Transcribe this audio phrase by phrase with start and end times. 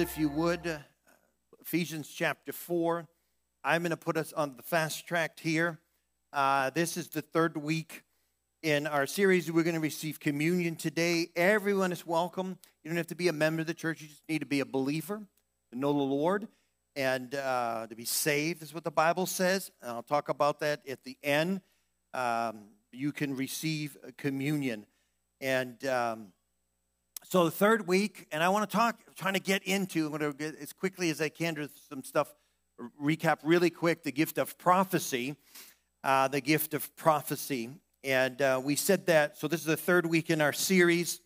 [0.00, 0.78] if you would, uh,
[1.60, 3.06] Ephesians chapter 4.
[3.62, 5.78] I'm going to put us on the fast track here.
[6.32, 8.04] Uh, this is the third week
[8.62, 9.52] in our series.
[9.52, 11.26] We're going to receive communion today.
[11.36, 12.56] Everyone is welcome.
[12.82, 14.60] You don't have to be a member of the church, you just need to be
[14.60, 15.20] a believer,
[15.70, 16.48] to know the Lord,
[16.96, 19.70] and uh, to be saved, is what the Bible says.
[19.82, 21.60] And I'll talk about that at the end.
[22.14, 24.86] Um, you can receive communion.
[25.42, 25.84] And.
[25.84, 26.32] Um,
[27.30, 30.32] so the third week, and I want to talk, trying to get into, I'm going
[30.32, 32.34] to get as quickly as I can to some stuff,
[33.00, 35.36] recap really quick the gift of prophecy,
[36.02, 37.70] uh, the gift of prophecy.
[38.02, 41.20] And uh, we said that, so this is the third week in our series.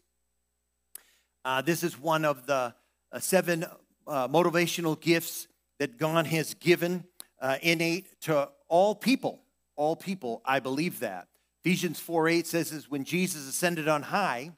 [1.43, 2.75] Uh, this is one of the
[3.11, 3.65] uh, seven
[4.07, 7.05] uh, motivational gifts that God has given
[7.41, 9.41] uh, innate to all people.
[9.75, 11.29] All people, I believe that.
[11.65, 14.53] Ephesians 4 8 says, is when Jesus ascended on high,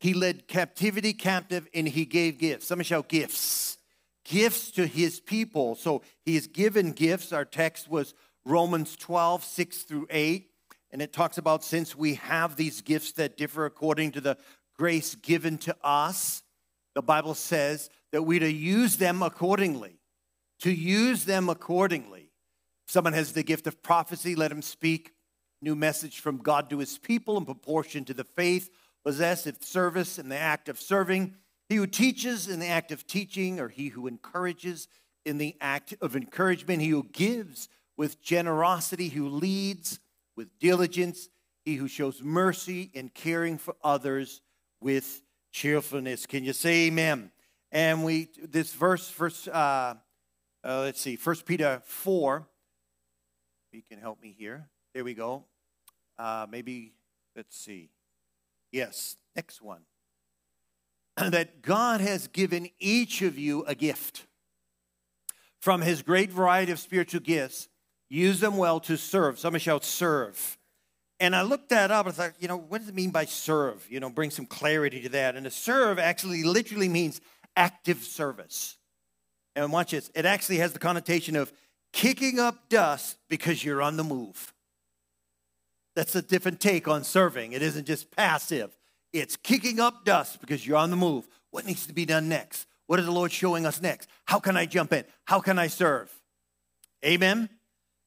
[0.00, 2.66] he led captivity captive and he gave gifts.
[2.66, 3.76] Somebody shout gifts.
[4.24, 5.74] Gifts to his people.
[5.74, 7.32] So he has given gifts.
[7.32, 8.14] Our text was
[8.46, 10.48] Romans 12, 6 through 8.
[10.90, 14.38] And it talks about since we have these gifts that differ according to the
[14.76, 16.42] grace given to us,
[16.94, 20.00] the Bible says that we to use them accordingly.
[20.60, 22.30] To use them accordingly.
[22.88, 25.12] Someone has the gift of prophecy, let him speak
[25.62, 28.70] new message from God to his people in proportion to the faith
[29.04, 31.34] possessive service in the act of serving,
[31.68, 34.88] he who teaches in the act of teaching, or he who encourages
[35.24, 40.00] in the act of encouragement, he who gives with generosity, who leads
[40.36, 41.28] with diligence,
[41.64, 44.40] he who shows mercy in caring for others
[44.80, 46.26] with cheerfulness.
[46.26, 47.30] Can you say amen?
[47.70, 49.94] And we this verse, verse uh,
[50.64, 52.48] uh, let's see, First Peter four.
[53.72, 54.68] You can help me here.
[54.94, 55.44] There we go.
[56.18, 56.94] Uh, maybe
[57.36, 57.90] let's see.
[58.72, 59.82] Yes, next one.
[61.16, 64.26] that God has given each of you a gift.
[65.60, 67.68] From his great variety of spiritual gifts,
[68.08, 69.38] use them well to serve.
[69.38, 70.58] Somebody shout, serve.
[71.18, 72.06] And I looked that up.
[72.06, 73.86] and I thought, you know, what does it mean by serve?
[73.90, 75.36] You know, bring some clarity to that.
[75.36, 77.20] And to serve actually literally means
[77.56, 78.78] active service.
[79.54, 81.52] And watch this, it actually has the connotation of
[81.92, 84.54] kicking up dust because you're on the move.
[85.94, 87.52] That's a different take on serving.
[87.52, 88.76] It isn't just passive,
[89.12, 91.26] it's kicking up dust because you're on the move.
[91.50, 92.66] What needs to be done next?
[92.86, 94.08] What is the Lord showing us next?
[94.24, 95.04] How can I jump in?
[95.24, 96.12] How can I serve?
[97.04, 97.48] Amen.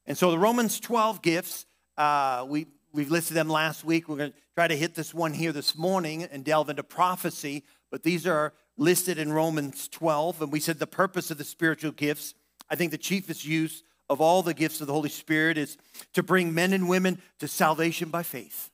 [0.05, 1.65] And so the Romans 12 gifts,
[1.97, 4.07] uh, we, we've listed them last week.
[4.07, 7.63] We're going to try to hit this one here this morning and delve into prophecy,
[7.91, 10.41] but these are listed in Romans 12.
[10.41, 12.33] And we said the purpose of the spiritual gifts,
[12.69, 15.77] I think the chiefest use of all the gifts of the Holy Spirit is
[16.13, 18.69] to bring men and women to salvation by faith.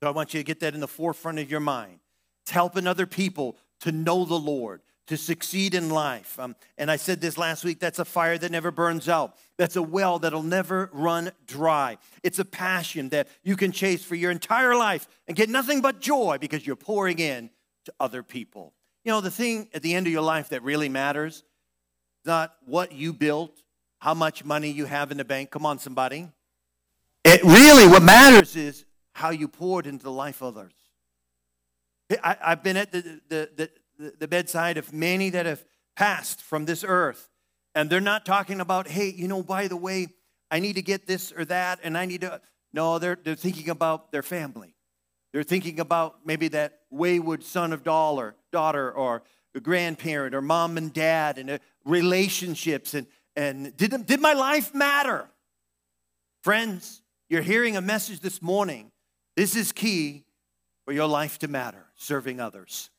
[0.00, 1.98] So I want you to get that in the forefront of your mind.
[2.42, 6.38] It's helping other people to know the Lord, to succeed in life.
[6.38, 9.76] Um, and I said this last week that's a fire that never burns out, that's
[9.76, 11.98] a well that'll never run dry.
[12.22, 16.00] It's a passion that you can chase for your entire life and get nothing but
[16.00, 17.50] joy because you're pouring in
[17.84, 18.72] to other people.
[19.04, 21.42] You know, the thing at the end of your life that really matters
[22.24, 23.61] not what you built,
[24.02, 25.52] how much money you have in the bank.
[25.52, 26.28] Come on, somebody.
[27.22, 30.72] It really, what matters is how you poured into the life of others.
[32.20, 35.64] I, have been at the, the, the, the bedside of many that have
[35.94, 37.30] passed from this earth,
[37.76, 40.08] and they're not talking about, hey, you know, by the way,
[40.50, 42.40] I need to get this or that, and I need to.
[42.72, 44.74] No, they're, they're thinking about their family.
[45.32, 49.22] They're thinking about maybe that wayward son of dollar, daughter or
[49.54, 53.06] a grandparent or mom and dad and uh, relationships and
[53.36, 55.28] and did, did my life matter?
[56.42, 58.90] Friends, you're hearing a message this morning.
[59.36, 60.24] This is key
[60.84, 62.90] for your life to matter serving others.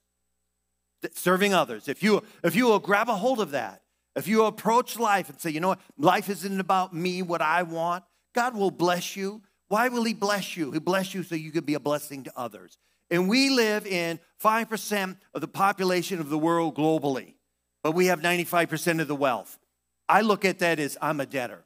[1.13, 1.87] Serving others.
[1.87, 3.81] If you, if you will grab a hold of that,
[4.15, 7.63] if you approach life and say, you know what, life isn't about me, what I
[7.63, 8.03] want,
[8.33, 9.41] God will bless you.
[9.67, 10.71] Why will He bless you?
[10.71, 12.77] He bless you so you can be a blessing to others.
[13.09, 17.35] And we live in 5% of the population of the world globally,
[17.83, 19.59] but we have 95% of the wealth.
[20.07, 21.63] I look at that as I'm a debtor.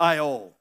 [0.00, 0.52] I owe.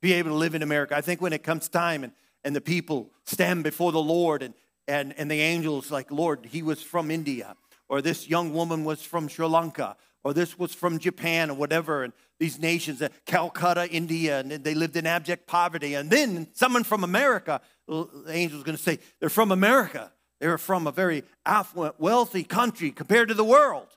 [0.00, 0.96] Be able to live in America.
[0.96, 2.12] I think when it comes time and,
[2.42, 4.54] and the people stand before the Lord and,
[4.88, 7.54] and, and the angels, like, Lord, he was from India,
[7.88, 12.04] or this young woman was from Sri Lanka, or this was from Japan, or whatever,
[12.04, 15.94] and these nations, uh, Calcutta, India, and they lived in abject poverty.
[15.94, 20.12] And then someone from America, the angel's going to say, they're from America.
[20.40, 23.88] They're from a very affluent, wealthy country compared to the world.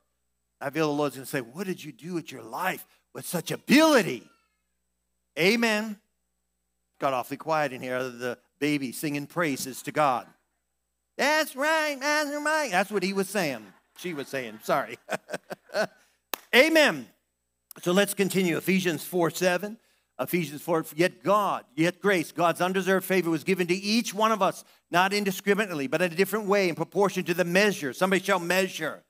[0.64, 3.26] I feel the Lord's going to say, What did you do with your life with
[3.26, 4.24] such ability?
[5.38, 5.98] Amen.
[7.00, 10.26] Got awfully quiet in here, the baby singing praises to God.
[11.18, 12.46] That's right, Mike.
[12.46, 12.72] right.
[12.72, 13.66] That's what he was saying.
[13.98, 14.98] She was saying, sorry.
[16.56, 17.08] Amen.
[17.82, 18.56] So let's continue.
[18.58, 19.78] Ephesians 4 7.
[20.20, 24.44] Ephesians 4, yet God, yet grace, God's undeserved favor was given to each one of
[24.44, 27.94] us, not indiscriminately, but in a different way, in proportion to the measure.
[27.94, 29.04] Somebody shall measure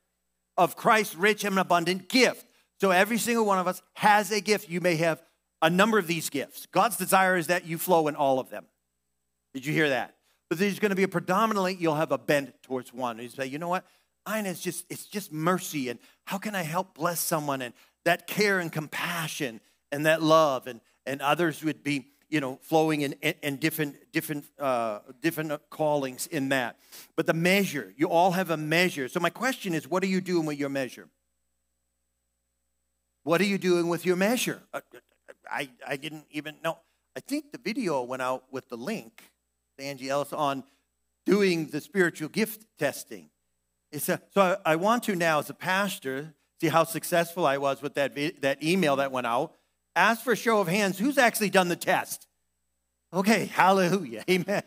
[0.58, 2.46] of Christ's rich and abundant gift.
[2.80, 4.70] So every single one of us has a gift.
[4.70, 5.22] You may have
[5.62, 6.66] a number of these gifts.
[6.66, 8.66] God's desire is that you flow in all of them.
[9.54, 10.16] Did you hear that?
[10.50, 13.20] But there's going to be a predominantly, you'll have a bent towards one.
[13.20, 13.86] You say, you know what?
[14.28, 15.90] Mine is just, it's just mercy.
[15.90, 17.62] And how can I help bless someone?
[17.62, 17.74] And
[18.06, 19.62] that care and compassion
[19.92, 20.68] and that love.
[20.68, 23.14] And, and others would be, you know, flowing in,
[23.44, 26.80] in different, different, uh, different callings in that.
[27.16, 29.08] But the measure, you all have a measure.
[29.08, 31.08] So my question is, what are you doing with your measure?
[33.22, 34.64] What are you doing with your measure?
[34.74, 34.82] Uh,
[35.48, 36.80] I, I didn't even know.
[37.16, 39.22] I think the video went out with the link,
[39.78, 40.64] Angie Ellis, on
[41.28, 43.30] doing the spiritual gift testing.
[43.92, 47.60] It's a, so I, I want to now, as a pastor, see how successful I
[47.60, 49.54] was with that, that email that went out.
[49.96, 52.28] Ask for a show of hands who's actually done the test.
[53.14, 54.64] Okay, hallelujah, amen.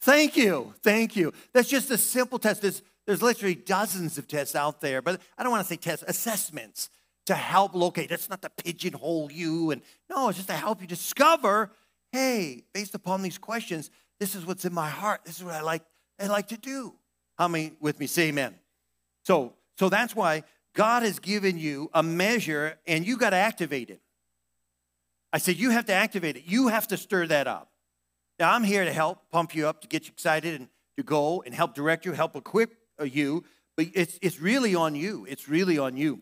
[0.00, 1.32] thank you, thank you.
[1.52, 2.62] That's just a simple test.
[2.62, 6.04] There's, there's literally dozens of tests out there, but I don't want to say tests,
[6.08, 6.88] assessments
[7.26, 8.08] to help locate.
[8.08, 11.70] That's not to pigeonhole you, and no, it's just to help you discover.
[12.12, 13.90] Hey, based upon these questions,
[14.20, 15.20] this is what's in my heart.
[15.24, 15.82] This is what I like.
[16.18, 16.94] I like to do.
[17.36, 18.54] How many with me say amen?
[19.24, 20.44] So, so that's why
[20.74, 24.00] God has given you a measure, and you got to activate it.
[25.34, 26.44] I said you have to activate it.
[26.46, 27.72] You have to stir that up.
[28.38, 31.42] Now I'm here to help pump you up, to get you excited, and to go
[31.42, 33.42] and help direct you, help equip uh, you.
[33.76, 35.26] But it's it's really on you.
[35.28, 36.20] It's really on you.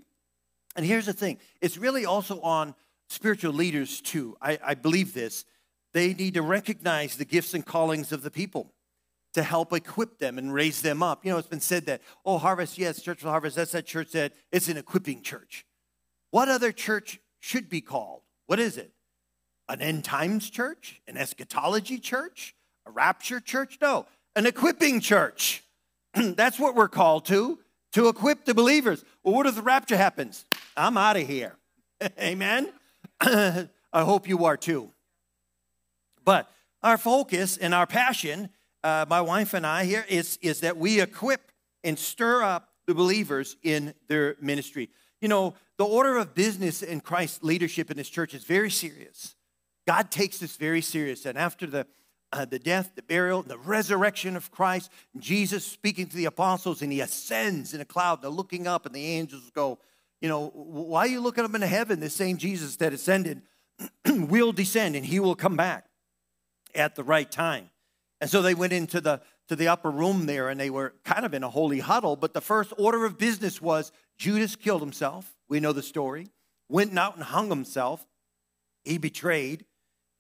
[0.77, 2.75] And here's the thing it's really also on
[3.11, 4.35] spiritual leaders, too.
[4.41, 5.45] I, I believe this.
[5.93, 8.73] They need to recognize the gifts and callings of the people
[9.35, 11.23] to help equip them and raise them up.
[11.23, 14.13] You know, it's been said that, oh, Harvest, yes, Church of Harvest, that's that church
[14.13, 15.67] that it's an equipping church.
[16.31, 18.23] What other church should be called?
[18.47, 18.91] What is it?
[19.73, 21.01] An end times church?
[21.09, 22.55] An eschatology church?
[22.85, 23.79] A rapture church?
[23.81, 24.05] No,
[24.37, 25.65] an equipping church.
[26.15, 27.59] that's what we're called to,
[27.93, 29.03] to equip the believers.
[29.25, 30.45] Well, what if the rapture happens?
[30.77, 31.57] I'm out of here.
[32.21, 32.71] Amen?
[33.23, 34.91] I hope you are too.
[36.23, 36.51] But
[36.83, 38.51] our focus and our passion,
[38.85, 41.51] uh, my wife and I here, is, is that we equip
[41.83, 44.91] and stir up the believers in their ministry.
[45.23, 49.35] You know, the order of business in Christ's leadership in this church is very serious.
[49.87, 51.27] God takes this very serious.
[51.27, 51.87] And after the,
[52.33, 56.93] uh, the death, the burial, the resurrection of Christ, Jesus speaking to the apostles, and
[56.93, 58.23] he ascends in a cloud.
[58.23, 59.79] They're looking up, and the angels go,
[60.23, 61.99] you know, why are you looking up into heaven?
[61.99, 63.43] The same Jesus that ascended
[64.07, 65.87] will descend and he will come back
[66.77, 67.71] at the right time.
[68.21, 71.27] And so they went into the to the upper room there and they were kind
[71.27, 72.15] of in a holy huddle.
[72.15, 75.35] But the first order of business was Judas killed himself.
[75.49, 76.29] We know the story.
[76.69, 78.07] Went out and hung himself.
[78.85, 79.65] He betrayed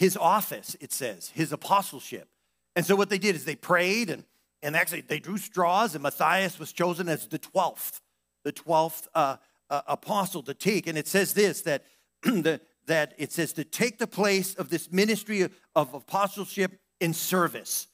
[0.02, 2.28] his office, it says, his apostleship.
[2.74, 4.24] And so what they did is they prayed and,
[4.60, 8.00] and actually they drew straws, and Matthias was chosen as the 12th,
[8.42, 9.36] the 12th uh,
[9.70, 10.88] uh, apostle to take.
[10.88, 11.84] And it says this that,
[12.22, 17.14] the, that it says to take the place of this ministry of, of apostleship in
[17.14, 17.86] service.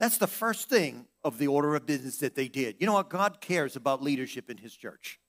[0.00, 2.74] That's the first thing of the order of business that they did.
[2.80, 3.08] You know what?
[3.08, 5.20] God cares about leadership in his church.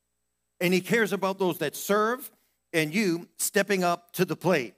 [0.60, 2.32] And he cares about those that serve
[2.74, 4.74] and you stepping up to the plate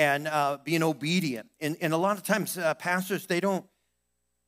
[0.00, 1.46] and uh, being obedient.
[1.60, 3.66] And, and a lot of times, uh, pastors, they don't,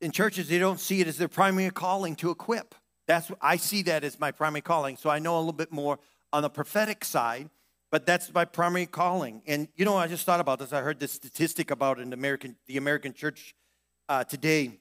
[0.00, 2.74] in churches, they don't see it as their primary calling to equip.
[3.06, 4.96] That's I see that as my primary calling.
[4.96, 5.98] So I know a little bit more
[6.32, 7.50] on the prophetic side,
[7.90, 9.42] but that's my primary calling.
[9.46, 10.72] And you know, I just thought about this.
[10.72, 13.54] I heard this statistic about in American, the American church
[14.08, 14.78] uh, today.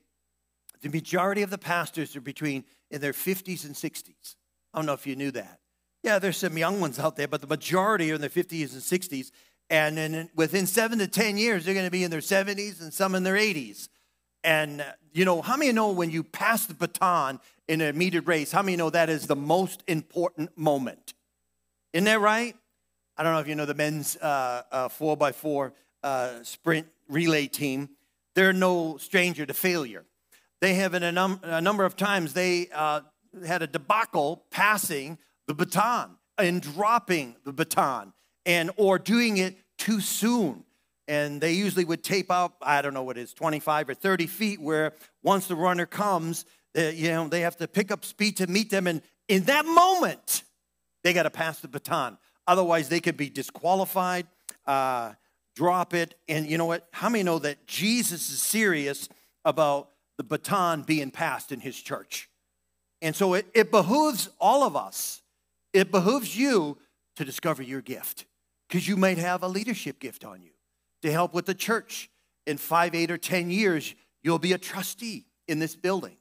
[0.81, 4.35] The majority of the pastors are between in their 50s and 60s.
[4.73, 5.59] I don't know if you knew that.
[6.01, 8.81] Yeah, there's some young ones out there, but the majority are in their 50s and
[8.81, 9.31] 60s.
[9.71, 12.93] And then within seven to 10 years, they're going to be in their 70s and
[12.93, 13.87] some in their 80s.
[14.43, 18.51] And, you know, how many know when you pass the baton in a metered race,
[18.51, 21.13] how many know that is the most important moment?
[21.93, 22.53] Isn't that right?
[23.15, 25.71] I don't know if you know the men's uh, uh, 4x4
[26.03, 27.91] uh, sprint relay team.
[28.35, 30.03] They're no stranger to failure.
[30.59, 33.01] They have, in a, num- a number of times, they uh,
[33.45, 38.11] had a debacle passing the baton and dropping the baton
[38.45, 40.63] and or doing it too soon
[41.07, 44.27] and they usually would tape out i don't know what it is 25 or 30
[44.27, 44.93] feet where
[45.23, 46.45] once the runner comes
[46.77, 49.65] uh, you know they have to pick up speed to meet them and in that
[49.65, 50.43] moment
[51.03, 52.17] they got to pass the baton.
[52.47, 54.27] Otherwise, they could be disqualified,
[54.65, 55.13] uh,
[55.55, 56.15] drop it.
[56.27, 56.87] And you know what?
[56.91, 59.09] How many know that Jesus is serious
[59.45, 62.29] about the baton being passed in his church?
[63.01, 65.21] And so it, it behooves all of us,
[65.73, 66.77] it behooves you
[67.15, 68.25] to discover your gift
[68.71, 70.51] because you might have a leadership gift on you
[71.01, 72.09] to help with the church.
[72.47, 76.15] In five, eight, or 10 years, you'll be a trustee in this building.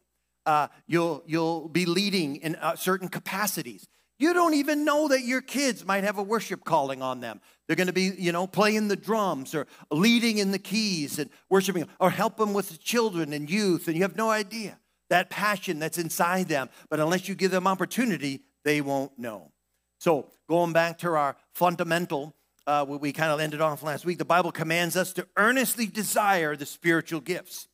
[0.45, 3.87] Uh, you'll, you'll be leading in uh, certain capacities.
[4.19, 7.41] You don't even know that your kids might have a worship calling on them.
[7.67, 11.31] They're going to be, you know, playing the drums or leading in the keys and
[11.49, 14.79] worshiping or help them with the children and youth, and you have no idea
[15.09, 16.69] that passion that's inside them.
[16.91, 19.53] But unless you give them opportunity, they won't know.
[20.01, 22.35] So, going back to our fundamental,
[22.67, 26.57] uh, we kind of ended off last week, the Bible commands us to earnestly desire
[26.57, 27.69] the spiritual gifts.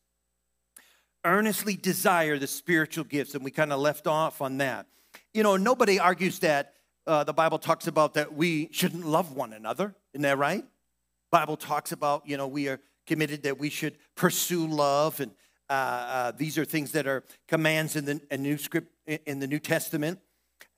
[1.25, 4.87] Earnestly desire the spiritual gifts, and we kind of left off on that
[5.37, 6.73] you know, nobody argues that
[7.07, 9.95] uh, the Bible talks about that we shouldn't love one another.
[10.14, 10.64] Isn't that right?
[11.31, 15.33] Bible talks about, you know, we are committed that we should pursue love, and
[15.69, 18.90] uh, uh, these are things that are commands in the new script
[19.26, 20.21] in the New Testament.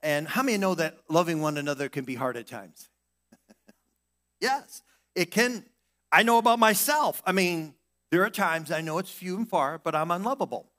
[0.03, 2.89] And how many know that loving one another can be hard at times?
[4.41, 4.81] Yes,
[5.15, 5.65] it can.
[6.11, 7.21] I know about myself.
[7.25, 7.75] I mean,
[8.11, 10.71] there are times I know it's few and far, but I'm unlovable.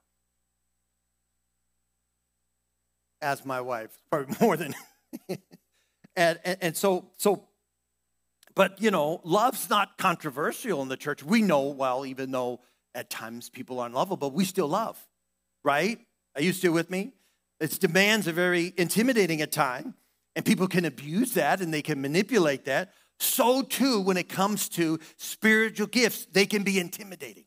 [3.23, 4.75] as my wife, probably more than.
[5.29, 5.39] and,
[6.45, 7.45] and, and so, so,
[8.55, 11.23] but you know, love's not controversial in the church.
[11.23, 12.61] We know, well, even though
[12.95, 14.99] at times people are unlovable, we still love,
[15.65, 15.99] right?
[16.35, 17.13] Are you still with me?
[17.61, 19.95] Its demands are very intimidating at times,
[20.35, 22.93] and people can abuse that and they can manipulate that.
[23.21, 27.45] So, too, when it comes to spiritual gifts, they can be intimidating.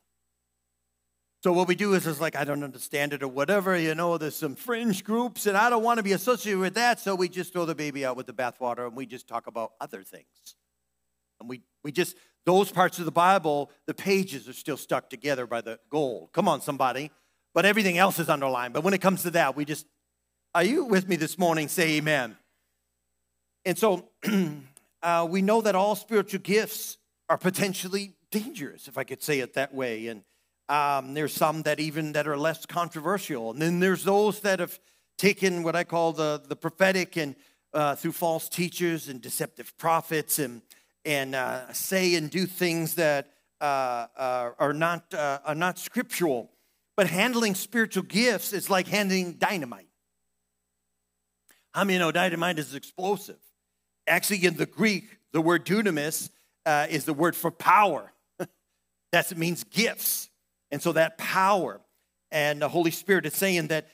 [1.44, 4.18] So what we do is it's like, I don't understand it or whatever, you know,
[4.18, 7.02] there's some fringe groups and I don't want to be associated with that.
[7.02, 9.74] So we just throw the baby out with the bathwater and we just talk about
[9.82, 10.56] other things.
[11.42, 12.16] And we, we just,
[12.46, 16.30] those parts of the Bible, the pages are still stuck together by the gold.
[16.32, 17.12] Come on, somebody.
[17.54, 18.74] But everything else is underlined.
[18.74, 19.86] But when it comes to that, we just,
[20.56, 21.68] are you with me this morning?
[21.68, 22.38] Say amen.
[23.66, 24.08] And so
[25.04, 26.98] uh, we know that all spiritual gifts
[27.30, 30.08] are potentially dangerous, if I could say it that way.
[30.08, 30.24] And
[30.70, 34.80] um, there's some that even that are less controversial, and then there's those that have
[35.18, 37.36] taken what I call the the prophetic and
[37.74, 40.62] uh, through false teachers and deceptive prophets and
[41.06, 46.50] and uh, say and do things that uh, uh are not uh, are not scriptural.
[46.96, 49.90] But handling spiritual gifts is like handling dynamite.
[51.74, 53.40] How many know dynamite is explosive?
[54.08, 56.30] Actually, in the Greek, the word dunamis
[56.66, 58.12] uh, is the word for power.
[59.12, 60.30] that means gifts.
[60.72, 61.82] And so that power
[62.32, 63.88] and the Holy Spirit is saying that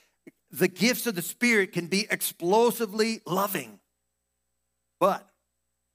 [0.51, 3.79] the gifts of the Spirit can be explosively loving.
[4.99, 5.27] But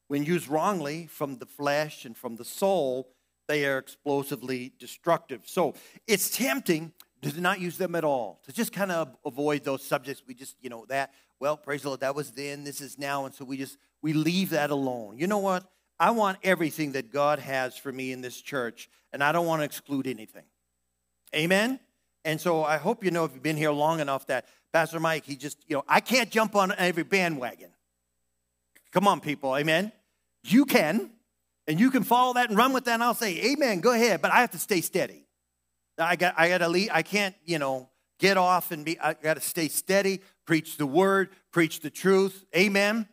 [0.09, 3.09] when used wrongly from the flesh and from the soul,
[3.49, 5.43] they are explosively destructive.
[5.45, 5.75] So
[6.07, 6.93] it's tempting
[7.23, 10.23] to not use them at all, to just kind of avoid those subjects.
[10.27, 13.25] We just, you know, that, well, praise the Lord, that was then, this is now.
[13.25, 15.17] And so we just, we leave that alone.
[15.17, 15.65] You know what?
[15.99, 19.61] I want everything that God has for me in this church, and I don't want
[19.61, 20.45] to exclude anything.
[21.35, 21.81] Amen?
[22.23, 25.25] And so I hope you know if you've been here long enough that Pastor Mike,
[25.25, 27.71] he just, you know, I can't jump on every bandwagon.
[28.93, 29.91] Come on, people, amen?
[30.43, 31.11] You can,
[31.67, 34.21] and you can follow that and run with that, and I'll say, Amen, go ahead,
[34.21, 35.25] but I have to stay steady.
[35.97, 39.41] I got I gotta lead, I can't, you know, get off and be, I gotta
[39.41, 42.45] stay steady, preach the word, preach the truth.
[42.55, 43.09] Amen.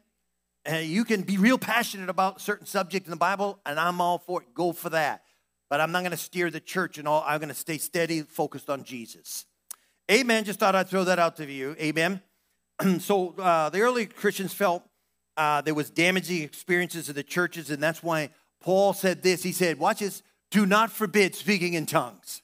[0.65, 4.19] And you can be real passionate about certain subject in the Bible, and I'm all
[4.19, 4.53] for it.
[4.53, 5.23] Go for that
[5.71, 7.23] but I'm not going to steer the church and all.
[7.25, 9.45] I'm going to stay steady, focused on Jesus.
[10.11, 10.43] Amen.
[10.43, 11.77] Just thought I'd throw that out to you.
[11.79, 12.21] Amen.
[12.99, 14.83] so uh, the early Christians felt
[15.37, 19.43] uh, there was damaging experiences in the churches, and that's why Paul said this.
[19.43, 20.23] He said, "Watch this.
[20.49, 22.41] Do not forbid speaking in tongues."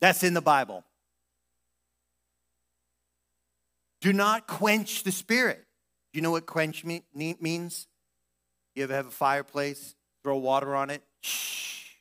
[0.00, 0.82] That's in the Bible.
[4.00, 5.64] Do not quench the spirit.
[6.12, 7.86] Do you know what quench means?
[8.74, 11.96] You ever have a fireplace, throw water on it, Shh.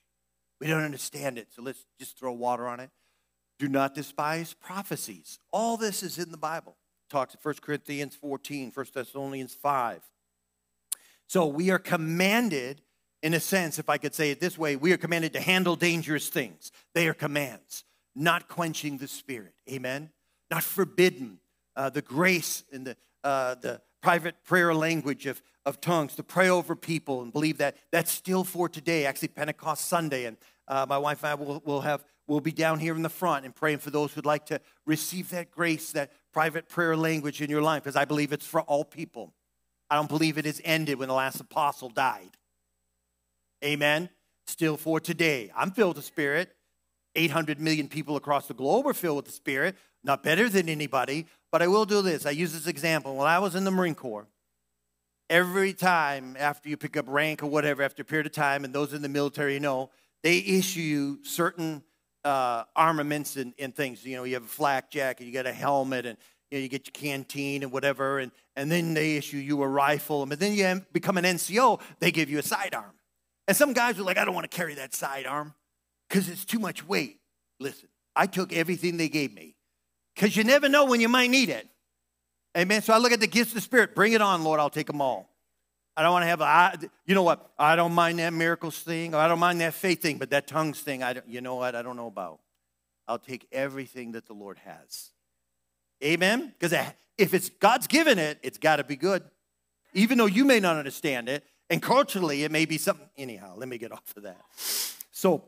[0.60, 2.90] We don't understand it, so let's just throw water on it.
[3.60, 5.40] Do not despise prophecies.
[5.52, 6.76] All this is in the Bible.
[7.10, 10.02] Talks 1 Corinthians 14, 1 Thessalonians 5.
[11.28, 12.82] So we are commanded,
[13.22, 15.76] in a sense, if I could say it this way, we are commanded to handle
[15.76, 16.72] dangerous things.
[16.94, 17.84] They are commands,
[18.16, 19.54] not quenching the spirit.
[19.70, 20.10] Amen?
[20.50, 21.40] Not forbidden.
[21.76, 26.50] Uh, the grace and the, uh, the private prayer language of, of tongues to pray
[26.50, 30.26] over people and believe that that's still for today, actually Pentecost Sunday.
[30.26, 30.38] And
[30.68, 33.44] uh, my wife and I will, will have will be down here in the front
[33.44, 37.50] and praying for those who'd like to receive that grace, that private prayer language in
[37.50, 39.34] your life, because I believe it's for all people.
[39.90, 42.38] I don't believe it has ended when the last apostle died.
[43.66, 44.10] Amen.
[44.46, 45.52] Still for today.
[45.56, 46.56] I'm filled with the Spirit.
[47.16, 49.76] 800 million people across the globe are filled with the Spirit.
[50.04, 52.26] Not better than anybody, but I will do this.
[52.26, 53.16] I use this example.
[53.16, 54.28] When I was in the Marine Corps,
[55.30, 58.74] every time after you pick up rank or whatever, after a period of time, and
[58.74, 59.90] those in the military know,
[60.24, 61.84] they issue you certain
[62.24, 64.04] uh, armaments and, and, things.
[64.06, 66.18] You know, you have a flak jacket, you got a helmet, and
[66.52, 69.68] you, know, you get your canteen and whatever, and, and then they issue you a
[69.68, 70.24] rifle.
[70.24, 72.94] And then you become an NCO, they give you a sidearm.
[73.48, 75.54] And some guys are like, I don't want to carry that sidearm
[76.08, 77.20] because it's too much weight.
[77.60, 79.49] Listen, I took everything they gave me
[80.20, 81.66] because you never know when you might need it.
[82.58, 82.82] Amen.
[82.82, 83.96] So I look at the gifts of the Spirit.
[83.96, 84.60] Bring it on, Lord.
[84.60, 85.30] I'll take them all.
[85.96, 87.52] I don't want to have a, you know what?
[87.58, 90.80] I don't mind that miracles thing, I don't mind that faith thing, but that tongues
[90.82, 91.76] thing, I don't, you know what?
[91.76, 92.40] I don't know about.
[93.08, 95.10] I'll take everything that the Lord has.
[96.04, 96.54] Amen?
[96.58, 96.74] Because
[97.18, 99.24] if it's God's given it, it's got to be good.
[99.94, 103.10] Even though you may not understand it, and culturally it may be something.
[103.18, 104.42] Anyhow, let me get off of that.
[105.12, 105.44] So,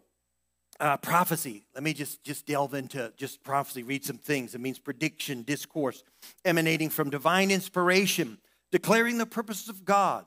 [0.82, 1.64] uh, prophecy.
[1.74, 3.84] Let me just just delve into just prophecy.
[3.84, 4.54] Read some things.
[4.56, 6.04] It means prediction, discourse,
[6.44, 8.40] emanating from divine inspiration,
[8.72, 10.26] declaring the purposes of God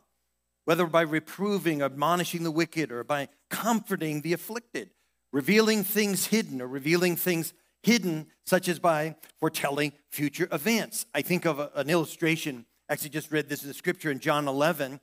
[0.64, 4.90] whether by reproving, admonishing the wicked, or by comforting the afflicted,
[5.32, 11.06] revealing things hidden, or revealing things hidden, such as by foretelling future events.
[11.14, 15.00] I think of an illustration, actually, just read this in the scripture in John 11.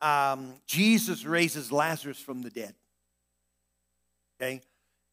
[0.00, 2.74] Um, Jesus raises Lazarus from the dead.
[4.40, 4.60] Okay?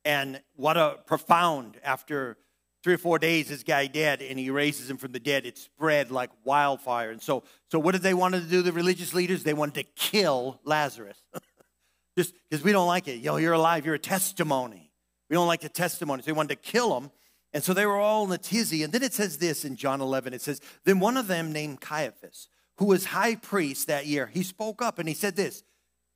[0.06, 2.38] And what a profound, after
[2.84, 5.48] three or four days, this guy dead, and he raises him from the dead.
[5.48, 7.10] It spread like wildfire.
[7.10, 9.42] And so, so what did they want to do, the religious leaders?
[9.42, 11.18] They wanted to kill Lazarus.
[12.16, 13.18] Just because we don't like it.
[13.18, 14.92] Yo, you're alive, you're a testimony.
[15.30, 16.26] We don't like the testimonies.
[16.26, 17.10] They wanted to kill him.
[17.54, 18.84] And so they were all in a tizzy.
[18.84, 21.82] And then it says this in John 11 it says, Then one of them named
[21.82, 25.64] Caiaphas, who was high priest that year, he spoke up and he said this,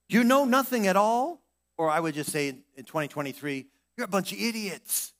[0.07, 1.41] You know nothing at all?
[1.77, 3.65] Or I would just say in 2023,
[3.99, 5.11] You're a bunch of idiots.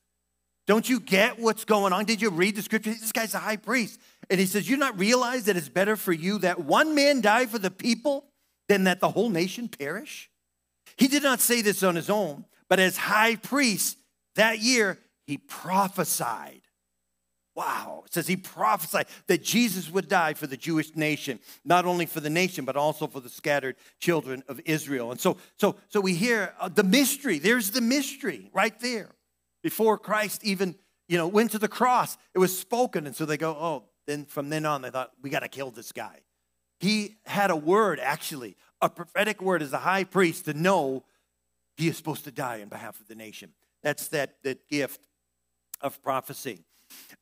[0.66, 2.06] Don't you get what's going on?
[2.06, 2.92] Did you read the scripture?
[2.92, 4.00] This guy's a high priest.
[4.30, 7.46] And he says, You not realize that it's better for you that one man die
[7.46, 8.24] for the people
[8.70, 10.30] than that the whole nation perish?
[10.96, 13.98] He did not say this on his own, but as high priest
[14.36, 16.59] that year, he prophesied.
[17.56, 18.04] Wow.
[18.06, 22.20] It says he prophesied that Jesus would die for the Jewish nation, not only for
[22.20, 25.12] the nation, but also for the scattered children of Israel.
[25.12, 27.40] And so, so, so we hear uh, the mystery.
[27.40, 29.10] There's the mystery right there
[29.62, 30.76] before Christ even,
[31.08, 32.18] you know, went to the cross.
[32.34, 33.06] It was spoken.
[33.08, 35.72] And so they go, oh, then from then on, they thought, we got to kill
[35.72, 36.22] this guy.
[36.80, 41.04] He had a word, actually, a prophetic word as a high priest to know
[41.76, 43.52] he is supposed to die on behalf of the nation.
[43.84, 45.02] That's that, that gift
[45.82, 46.64] of prophecy.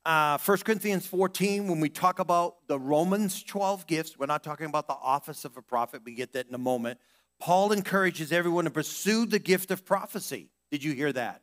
[0.07, 4.65] Uh, 1 Corinthians 14, when we talk about the Romans 12 gifts, we're not talking
[4.65, 6.01] about the office of a prophet.
[6.05, 6.97] We get that in a moment.
[7.41, 10.47] Paul encourages everyone to pursue the gift of prophecy.
[10.71, 11.41] Did you hear that?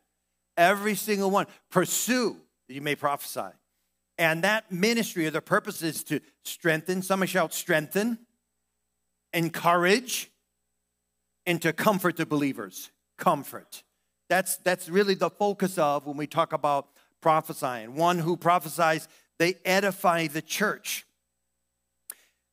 [0.57, 1.45] Every single one.
[1.69, 3.53] Pursue that you may prophesy.
[4.17, 8.17] And that ministry or the purpose is to strengthen, somebody shout, strengthen,
[9.31, 10.31] encourage,
[11.45, 12.89] and to comfort the believers.
[13.19, 13.83] Comfort.
[14.27, 16.87] That's, that's really the focus of when we talk about
[17.25, 17.95] prophesying.
[17.95, 19.07] One who prophesies,
[19.39, 21.07] they edify the church.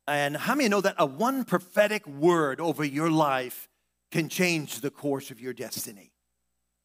[0.09, 3.69] And how many know that a one prophetic word over your life
[4.11, 6.11] can change the course of your destiny?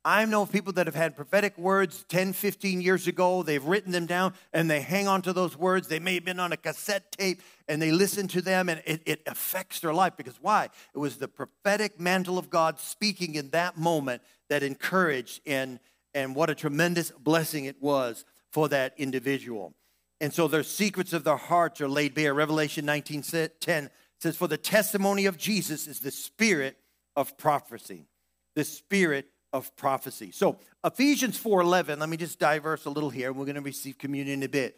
[0.04, 3.42] I know people that have had prophetic words 10, 15 years ago.
[3.42, 5.88] They've written them down and they hang on to those words.
[5.88, 9.02] They may have been on a cassette tape and they listen to them and it,
[9.06, 10.68] it affects their life because why?
[10.94, 15.80] It was the prophetic mantle of God speaking in that moment that encouraged and,
[16.18, 19.76] and what a tremendous blessing it was for that individual.
[20.20, 22.34] And so their secrets of their hearts are laid bare.
[22.34, 23.22] Revelation 19
[23.60, 26.76] 10 says, For the testimony of Jesus is the spirit
[27.16, 28.08] of prophecy.
[28.56, 30.32] The spirit of prophecy.
[30.32, 33.32] So Ephesians 4:11, let me just diverse a little here.
[33.32, 34.76] We're going to receive communion in a bit.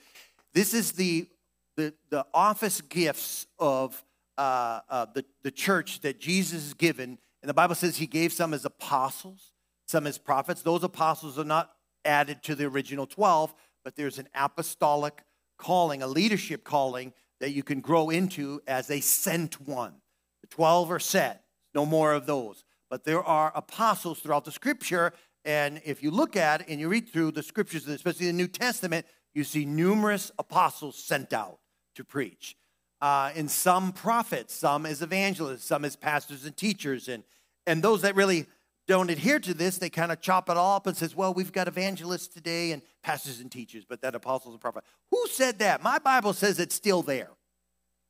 [0.54, 1.26] This is the
[1.78, 4.04] the, the office gifts of
[4.38, 7.18] uh, uh, the, the church that Jesus has given.
[7.42, 9.54] And the Bible says he gave some as apostles,
[9.90, 10.62] some as prophets.
[10.62, 11.72] Those apostles are not
[12.06, 15.24] added to the original 12, but there's an apostolic
[15.58, 19.96] calling, a leadership calling that you can grow into as a sent one.
[20.42, 25.14] The 12 are set, no more of those but there are apostles throughout the scripture.
[25.46, 29.06] And if you look at and you read through the scriptures, especially the New Testament,
[29.34, 31.60] you see numerous apostles sent out
[31.96, 32.56] to preach.
[33.02, 37.08] Uh, and some prophets, some as evangelists, some as pastors and teachers.
[37.08, 37.24] And,
[37.66, 38.48] and those that really
[38.90, 41.52] don't adhere to this, they kind of chop it all up and says, well, we've
[41.52, 44.88] got evangelists today and pastors and teachers, but that apostles and prophets.
[45.12, 45.84] Who said that?
[45.84, 47.30] My Bible says it's still there.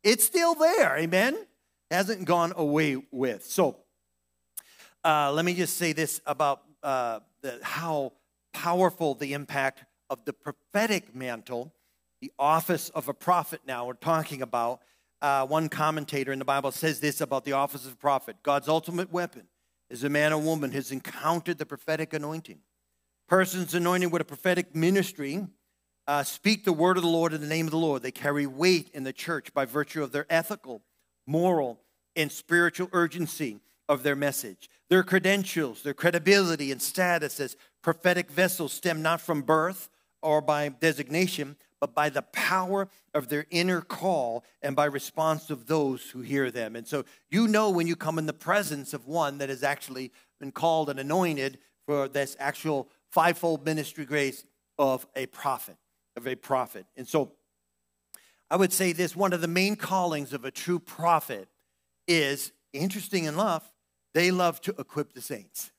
[0.04, 1.38] It's still there, amen?
[1.92, 3.44] Hasn't gone away with.
[3.44, 3.76] So
[5.04, 8.14] uh, let me just say this about uh, the, how
[8.54, 11.74] powerful the impact of the prophetic mantle,
[12.22, 14.80] the office of a prophet now we're talking about.
[15.22, 19.12] Uh, one commentator in the Bible says this about the office of prophet God's ultimate
[19.12, 19.50] weapon
[19.90, 22.60] is a man or woman has encountered the prophetic anointing.
[23.28, 25.48] Persons anointed with a prophetic ministry
[26.08, 28.02] uh, speak the word of the Lord in the name of the Lord.
[28.02, 30.82] They carry weight in the church by virtue of their ethical,
[31.28, 31.80] moral,
[32.16, 34.70] and spiritual urgency of their message.
[34.90, 39.90] Their credentials, their credibility, and status as prophetic vessels stem not from birth
[40.22, 45.68] or by designation, but by the power of their inner call and by response of
[45.68, 46.76] those who hear them.
[46.76, 50.12] And so you know when you come in the presence of one that has actually
[50.40, 54.46] been called and anointed for this actual fivefold ministry grace
[54.78, 55.78] of a prophet,
[56.16, 56.86] of a prophet.
[56.96, 57.32] And so
[58.50, 61.48] I would say this one of the main callings of a true prophet
[62.08, 63.72] is interesting enough,
[64.14, 65.72] they love to equip the saints.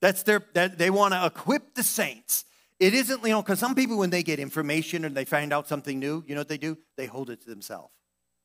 [0.00, 2.44] That's their that they want to equip the saints
[2.78, 5.66] it isn't, you know, because some people, when they get information and they find out
[5.66, 6.76] something new, you know what they do?
[6.96, 7.92] They hold it to themselves.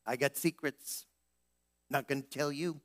[0.06, 1.06] I got secrets.
[1.90, 2.80] Not going to tell you.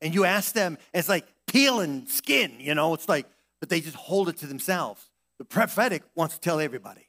[0.00, 3.26] And you ask them, it's like peeling skin, you know, it's like,
[3.60, 5.08] but they just hold it to themselves.
[5.38, 7.08] The prophetic wants to tell everybody.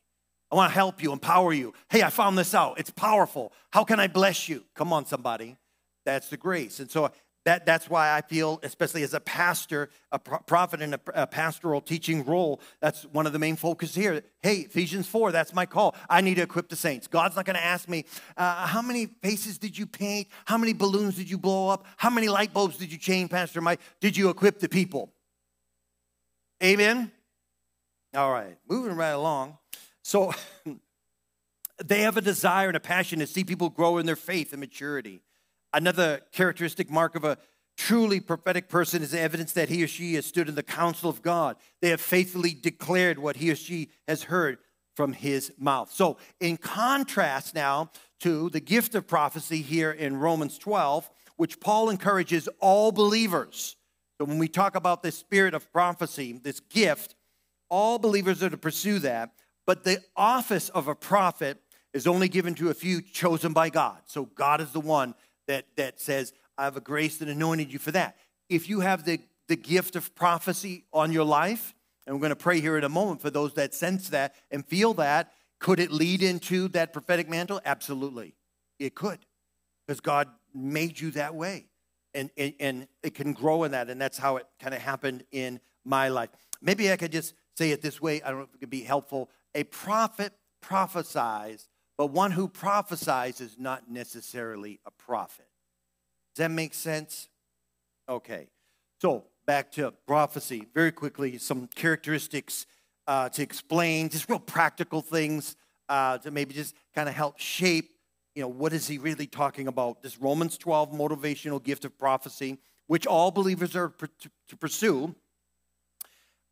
[0.52, 1.74] I want to help you, empower you.
[1.90, 2.80] Hey, I found this out.
[2.80, 3.52] It's powerful.
[3.72, 4.64] How can I bless you?
[4.76, 5.58] Come on, somebody.
[6.06, 6.80] That's the grace.
[6.80, 7.10] And so
[7.46, 11.82] that, that's why I feel, especially as a pastor, a prophet in a, a, pastoral
[11.82, 14.24] teaching role, that's one of the main focus here.
[14.42, 15.94] Hey, Ephesians 4, that's my call.
[16.10, 17.08] I need to equip the saints.
[17.08, 18.06] God's not going to ask me,
[18.38, 20.30] uh, how many faces did you paint?
[20.46, 21.86] How many balloons did you blow up?
[21.98, 23.82] How many light bulbs did you change, Pastor Mike?
[24.00, 25.12] Did you equip the people?
[26.64, 27.12] Amen?
[28.16, 29.58] All right, moving right along.
[30.02, 30.32] So
[31.84, 34.62] they have a desire and a passion to see people grow in their faith and
[34.62, 35.22] maturity.
[35.74, 37.38] Another characteristic mark of a
[37.78, 41.22] truly prophetic person is evidence that he or she has stood in the counsel of
[41.22, 41.56] God.
[41.82, 44.60] They have faithfully declared what he or she has heard
[44.96, 45.92] from his mouth.
[45.92, 51.90] So, in contrast now to the gift of prophecy here in Romans 12, which Paul
[51.90, 53.76] encourages all believers.
[54.20, 57.16] So, when we talk about this spirit of prophecy, this gift,
[57.70, 59.32] all believers are to pursue that.
[59.66, 61.58] But the office of a prophet
[61.94, 64.02] is only given to a few chosen by God.
[64.06, 65.16] So, God is the one
[65.48, 68.18] that, that says, I have a grace that anointed you for that.
[68.50, 71.74] If you have the, the gift of prophecy on your life,
[72.06, 74.66] and we're going to pray here in a moment for those that sense that and
[74.66, 77.62] feel that, could it lead into that prophetic mantle?
[77.66, 78.36] Absolutely.
[78.80, 79.20] It could,
[79.88, 81.68] because God made you that way.
[82.14, 83.90] And, and, and it can grow in that.
[83.90, 86.30] And that's how it kind of happened in my life.
[86.62, 88.22] Maybe I could just say it this way.
[88.22, 89.30] I don't know if it could be helpful.
[89.56, 95.48] A prophet prophesies but one who prophesies is not necessarily a prophet.
[96.36, 97.30] Does that make sense?
[98.10, 98.48] Okay.
[99.02, 100.68] So back to prophecy.
[100.74, 102.66] Very quickly, some characteristics
[103.08, 105.56] uh, to explain, just real practical things
[105.90, 107.92] uh, to maybe just kind of help shape,
[108.36, 110.02] you know, what is he really talking about?
[110.02, 115.14] This Romans 12 motivational gift of prophecy, which all believers are to, to pursue.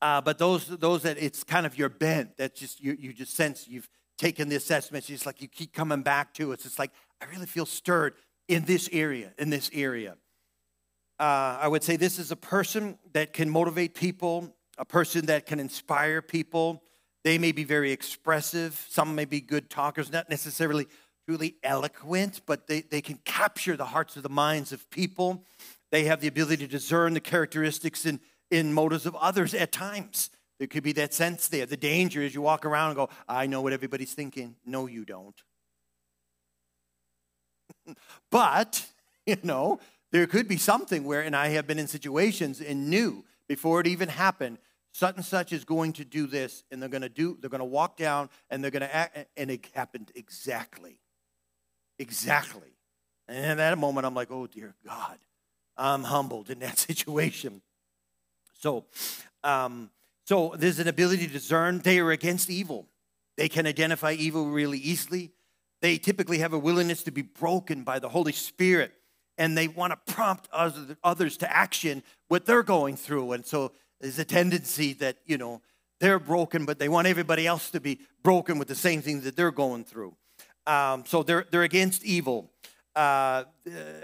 [0.02, 3.36] Uh, but those those that it's kind of your bent that just you, you just
[3.36, 3.88] sense you've
[4.22, 5.10] taken the assessments.
[5.10, 6.64] It's like you keep coming back to it.
[6.64, 8.14] It's like, I really feel stirred
[8.48, 10.16] in this area, in this area.
[11.20, 15.48] Uh, I would say this is a person that can motivate people, a person that
[15.48, 16.84] can inspire people.
[17.24, 18.86] They may be very expressive.
[18.90, 20.88] Some may be good talkers, not necessarily
[21.28, 25.46] truly eloquent, but they, they can capture the hearts of the minds of people.
[25.92, 28.20] They have the ability to discern the characteristics and
[28.52, 30.30] in motives of others at times.
[30.62, 31.66] There could be that sense there.
[31.66, 34.58] The danger is you walk around and go, I know what everybody's thinking.
[34.64, 35.42] No, you don't.
[38.30, 38.86] but,
[39.26, 39.80] you know,
[40.12, 43.88] there could be something where, and I have been in situations and knew before it
[43.88, 44.60] even happened,
[44.92, 47.58] such and such is going to do this, and they're going to do, they're going
[47.58, 51.00] to walk down, and they're going to act, and it happened exactly.
[51.98, 52.76] Exactly.
[53.28, 55.18] And in that moment, I'm like, oh, dear God,
[55.76, 57.64] I'm humbled in that situation.
[58.60, 58.86] So,
[59.44, 59.90] um,
[60.32, 61.80] so there's an ability to discern.
[61.80, 62.88] They are against evil.
[63.36, 65.34] They can identify evil really easily.
[65.82, 68.94] They typically have a willingness to be broken by the Holy Spirit,
[69.38, 73.34] and they want to prompt others to action what they're going through.
[73.34, 75.62] And so there's a tendency that, you know,
[76.00, 79.36] they're broken, but they want everybody else to be broken with the same thing that
[79.36, 80.16] they're going through.
[80.66, 82.54] Um, so they're, they're against evil.
[82.96, 83.44] Uh,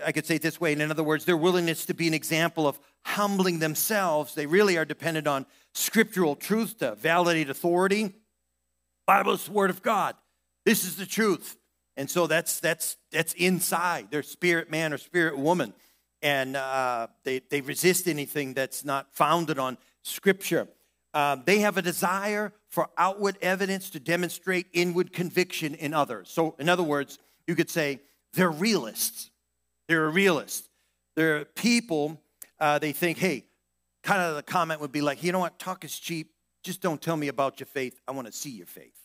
[0.05, 0.73] I could say it this way.
[0.73, 4.83] In other words, their willingness to be an example of humbling themselves, they really are
[4.83, 5.45] dependent on
[5.77, 8.13] scriptural truth to validate authority.
[9.05, 10.15] Bible is the word of God.
[10.65, 11.55] This is the truth.
[11.95, 15.73] And so that's that's that's inside their spirit man or spirit woman.
[16.21, 20.67] And uh, they, they resist anything that's not founded on scripture.
[21.13, 26.29] Uh, they have a desire for outward evidence to demonstrate inward conviction in others.
[26.29, 28.01] So, in other words, you could say
[28.33, 29.29] they're realists.
[29.87, 30.69] They're a realist.
[31.15, 32.21] They're people,
[32.59, 33.45] uh, they think, hey,
[34.07, 36.31] kind of the comment would be like, you know what, talk is cheap.
[36.63, 37.99] Just don't tell me about your faith.
[38.07, 38.95] I want to see your faith.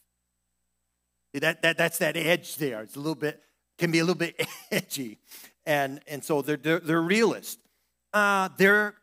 [1.35, 2.83] That, that, that's that edge there.
[2.83, 3.43] It's a little bit,
[3.79, 5.19] can be a little bit edgy.
[5.67, 7.59] And, and so they're, they're, they're realist.
[8.13, 8.95] Uh, they're,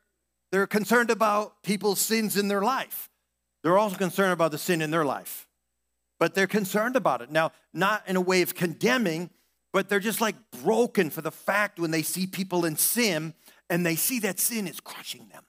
[0.54, 3.10] they're concerned about people's sins in their life.
[3.62, 5.48] They're also concerned about the sin in their life.
[6.18, 7.30] But they're concerned about it.
[7.30, 9.32] Now, not in a way of condemning,
[9.74, 13.34] but they're just like broken for the fact when they see people in sin
[13.70, 15.44] and they see that sin is crushing them.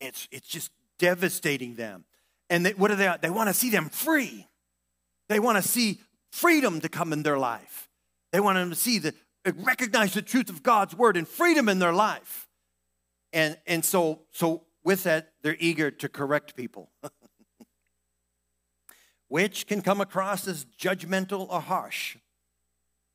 [0.00, 2.04] It's, it's just devastating them.
[2.48, 3.12] And they, what do they?
[3.20, 4.46] They want to see them free.
[5.28, 7.88] They want to see freedom to come in their life.
[8.32, 9.14] They want them to see the
[9.64, 12.48] recognize the truth of God's word and freedom in their life.
[13.32, 16.90] And and so so with that, they're eager to correct people.
[19.28, 22.16] Which can come across as judgmental or harsh.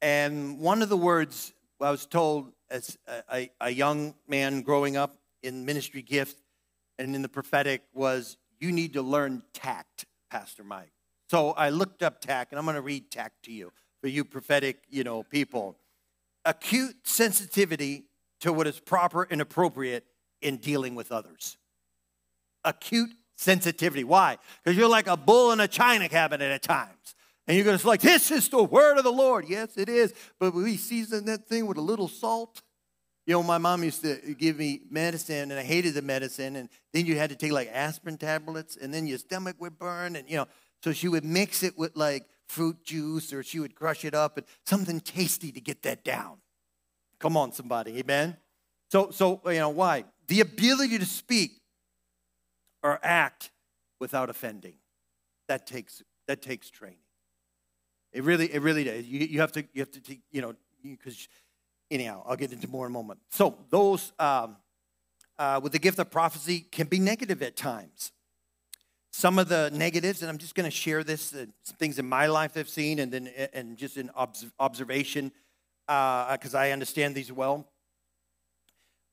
[0.02, 4.98] And one of the words I was told as a, a, a young man growing
[4.98, 6.38] up in ministry gift
[7.02, 10.92] and in the prophetic was you need to learn tact, Pastor Mike.
[11.30, 14.24] So I looked up tact, and I'm going to read tact to you for you
[14.24, 15.78] prophetic, you know, people.
[16.46, 18.04] Acute sensitivity
[18.42, 20.06] to what is proper and appropriate
[20.42, 21.58] in dealing with others.
[22.64, 24.04] Acute sensitivity.
[24.04, 24.38] Why?
[24.64, 27.16] Because you're like a bull in a china cabinet at times.
[27.48, 29.46] And you're going to say, like, this is the word of the Lord.
[29.48, 30.14] Yes, it is.
[30.40, 32.62] But we season that thing with a little salt.
[33.26, 36.56] You know, my mom used to give me medicine, and I hated the medicine.
[36.56, 40.16] And then you had to take like aspirin tablets, and then your stomach would burn.
[40.16, 40.48] And, you know,
[40.84, 44.38] so she would mix it with like fruit juice, or she would crush it up
[44.38, 46.38] and something tasty to get that down.
[47.20, 48.00] Come on, somebody.
[48.00, 48.38] Amen.
[48.90, 50.06] So, so you know, why?
[50.28, 51.62] The ability to speak
[52.84, 53.52] or act
[54.00, 54.76] without offending.
[55.48, 56.98] That takes that takes training.
[58.14, 59.06] It really, it really does.
[59.06, 60.54] You, you have to, you have to, you know,
[60.84, 61.28] because
[61.91, 63.19] anyhow, I'll get into more in a moment.
[63.30, 64.56] So those um,
[65.38, 68.12] uh, with the gift of prophecy can be negative at times.
[69.12, 72.08] Some of the negatives, and I'm just going to share this, uh, some things in
[72.08, 74.10] my life I've seen, and then and just in
[74.60, 75.34] observation,
[75.86, 77.67] because uh, I understand these well.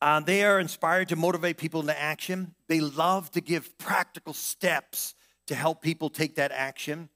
[0.00, 2.54] Uh, they are inspired to motivate people into action.
[2.68, 5.14] They love to give practical steps
[5.48, 7.08] to help people take that action.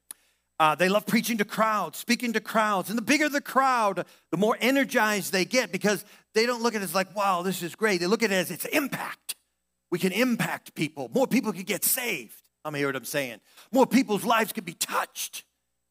[0.59, 2.89] Uh, they love preaching to crowds, speaking to crowds.
[2.89, 6.81] And the bigger the crowd, the more energized they get because they don't look at
[6.81, 7.99] it as like, wow, this is great.
[7.99, 9.35] They look at it as its impact.
[9.91, 11.09] We can impact people.
[11.13, 12.35] More people can get saved.
[12.65, 13.41] I'm hear what I'm saying.
[13.71, 15.43] More people's lives could be touched.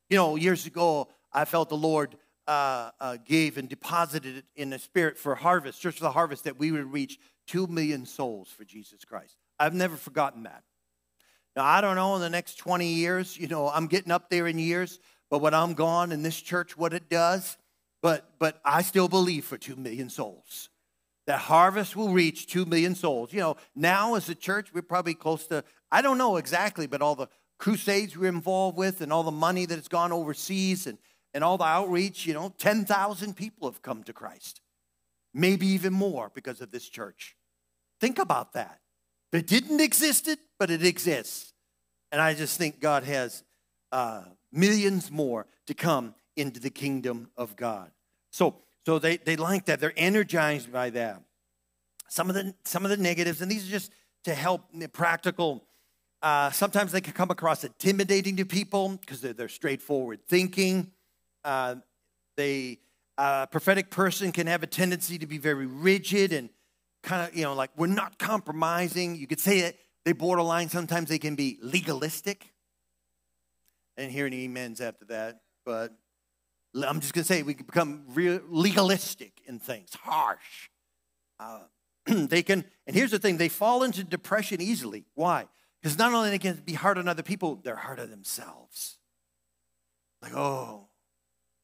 [0.09, 4.71] You know, years ago, I felt the Lord uh, uh, gave and deposited it in
[4.71, 8.49] the Spirit for harvest, Church for the Harvest, that we would reach two million souls
[8.49, 9.37] for Jesus Christ.
[9.59, 10.65] I've never forgotten that.
[11.57, 14.47] Now, I don't know in the next 20 years, you know, I'm getting up there
[14.47, 14.99] in years,
[15.31, 17.57] but when I'm gone in this church, what it does,
[18.01, 20.71] but but I still believe for two million souls.
[21.27, 23.33] That harvest will reach two million souls.
[23.33, 27.01] You know, now as a church, we're probably close to, I don't know exactly, but
[27.01, 30.99] all the crusades we're involved with and all the money that has gone overseas and
[31.35, 34.61] and all the outreach, you know, 10,000 people have come to Christ.
[35.33, 37.37] Maybe even more because of this church.
[38.01, 38.81] Think about that.
[39.33, 41.55] It didn't exist, it, but it exists.
[42.11, 43.43] And I just think God has
[43.91, 47.91] uh, millions more to come into the kingdom of God.
[48.31, 49.81] So, so they, they like that.
[49.81, 51.23] They're energized by that.
[52.09, 53.91] Some of the some of the negatives, and these are just
[54.25, 55.65] to help practical.
[56.21, 60.93] Uh, sometimes they can come across intimidating to people because they're, they're straightforward thinking.
[61.43, 61.77] Uh,
[62.37, 62.79] they,
[63.19, 66.51] a prophetic person can have a tendency to be very rigid and
[67.03, 69.17] kind of, you know, like we're not compromising.
[69.17, 69.79] You could say it.
[70.05, 72.53] they borderline, sometimes they can be legalistic.
[73.97, 75.93] And hearing amens after that, but
[76.75, 80.71] I'm just going to say we can become real legalistic in things, harsh.
[81.39, 81.61] Uh,
[82.07, 85.05] they can, and here's the thing they fall into depression easily.
[85.15, 85.45] Why?
[85.81, 88.97] Because not only they can be hard on other people, they're hard on themselves.
[90.23, 90.89] Like, oh,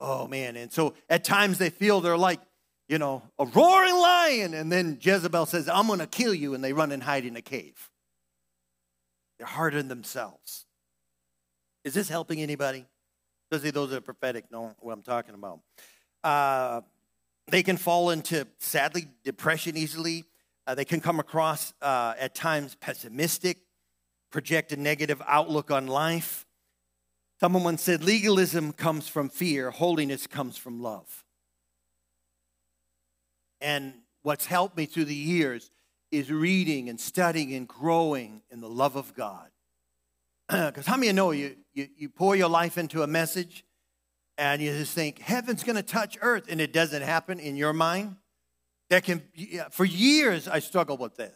[0.00, 0.56] Oh man.
[0.56, 2.40] And so at times they feel they're like,
[2.88, 4.54] you know, a roaring lion.
[4.54, 6.54] And then Jezebel says, I'm going to kill you.
[6.54, 7.90] And they run and hide in a cave.
[9.38, 10.66] They're hardened themselves.
[11.84, 12.86] Is this helping anybody?
[13.50, 15.60] Especially those that are prophetic know what I'm talking about.
[16.24, 16.80] Uh,
[17.50, 20.24] they can fall into, sadly, depression easily.
[20.66, 23.58] Uh, they can come across uh, at times pessimistic,
[24.30, 26.46] project a negative outlook on life.
[27.40, 31.24] Someone once said legalism comes from fear, holiness comes from love.
[33.60, 35.70] And what's helped me through the years
[36.10, 39.48] is reading and studying and growing in the love of God.
[40.48, 43.64] Because how many of you know you, you, you pour your life into a message
[44.38, 47.72] and you just think heaven's going to touch earth and it doesn't happen in your
[47.72, 48.16] mind?
[48.88, 49.22] That can,
[49.70, 51.34] for years, I struggled with this.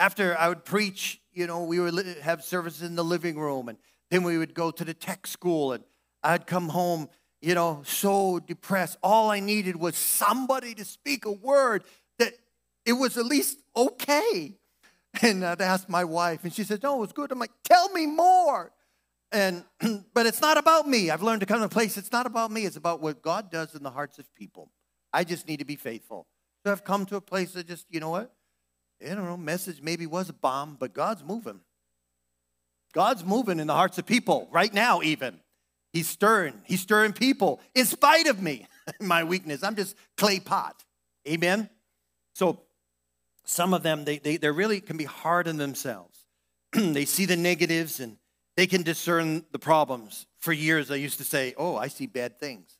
[0.00, 3.78] After I would preach, you know, we would have services in the living room and
[4.10, 5.84] then we would go to the tech school and
[6.24, 7.08] I'd come home,
[7.44, 8.96] you know, so depressed.
[9.02, 11.84] All I needed was somebody to speak a word
[12.18, 12.32] that
[12.86, 14.54] it was at least okay.
[15.20, 17.30] And uh, I'd ask my wife, and she said, No, it was good.
[17.30, 18.72] I'm like, Tell me more.
[19.30, 19.64] And,
[20.14, 21.10] but it's not about me.
[21.10, 22.64] I've learned to come to a place, it's not about me.
[22.64, 24.70] It's about what God does in the hearts of people.
[25.12, 26.26] I just need to be faithful.
[26.64, 28.32] So I've come to a place that just, you know what?
[29.02, 31.60] I don't know, message maybe was a bomb, but God's moving.
[32.94, 35.40] God's moving in the hearts of people right now, even.
[35.94, 36.60] He's stirring.
[36.64, 38.66] He's stirring people in spite of me,
[39.00, 39.62] my weakness.
[39.62, 40.82] I'm just clay pot.
[41.26, 41.70] Amen?
[42.34, 42.62] So
[43.44, 46.18] some of them, they, they, they really can be hard on themselves.
[46.72, 48.16] they see the negatives and
[48.56, 50.26] they can discern the problems.
[50.38, 52.76] For years, I used to say, Oh, I see bad things.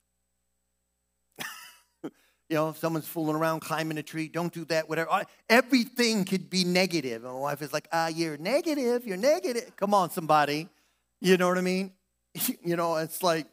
[2.03, 2.11] you
[2.51, 5.25] know, if someone's fooling around climbing a tree, don't do that, whatever.
[5.49, 7.25] Everything could be negative.
[7.25, 9.77] And my wife is like, Ah, you're negative, you're negative.
[9.77, 10.69] Come on, somebody.
[11.21, 11.93] You know what I mean?
[12.65, 13.47] you know, it's like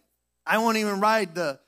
[0.45, 1.59] I won't even ride the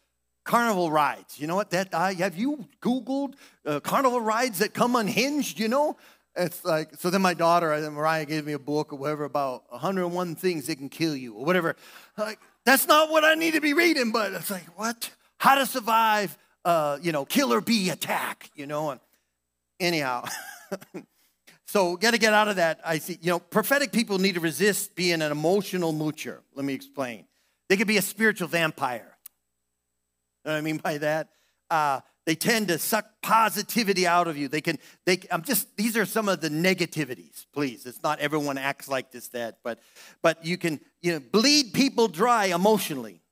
[0.43, 1.39] carnival rides.
[1.39, 1.71] You know what?
[1.71, 5.60] That I have you Googled uh, carnival rides that come unhinged?
[5.60, 5.97] You know,
[6.36, 7.10] it's like so.
[7.10, 10.78] Then my daughter, uh, Mariah, gave me a book or whatever about 101 things that
[10.78, 11.76] can kill you or whatever.
[12.17, 15.12] Like that's not what I need to be reading, but it's like what?
[15.38, 16.38] How to survive?
[16.65, 18.49] Uh, you know, killer bee attack.
[18.56, 18.99] You know, and
[19.80, 20.26] anyhow.
[21.74, 22.82] So, got to get out of that.
[22.86, 26.38] I see, you know, prophetic people need to resist being an emotional moocher.
[26.54, 27.26] Let me explain.
[27.68, 29.18] They could be a spiritual vampire.
[30.46, 31.30] You know what I mean by that?
[31.72, 34.50] Uh, they tend to suck positivity out of you.
[34.50, 37.88] They can, they, I'm just, these are some of the negativities, please.
[37.88, 39.80] It's not everyone acts like this, that, but,
[40.22, 43.24] but you can, you know, bleed people dry emotionally.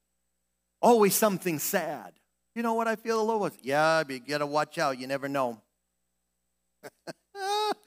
[0.81, 2.13] Always something sad.
[2.55, 3.53] You know what I feel the Lord was?
[3.61, 4.97] Yeah, but you got to watch out.
[4.97, 5.61] You never know.